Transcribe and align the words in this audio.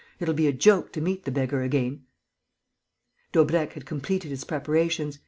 It'll 0.19 0.33
be 0.33 0.47
a 0.47 0.51
joke 0.51 0.91
to 0.93 0.99
meet 0.99 1.25
the 1.25 1.31
beggar 1.31 1.61
again!" 1.61 2.07
Daubrecq 3.33 3.73
had 3.73 3.85
completed 3.85 4.29
his 4.29 4.43
preparations. 4.43 5.19